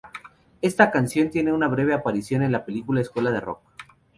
[0.63, 3.61] Esta canción tiene una breve aparición en la película Escuela De Rock.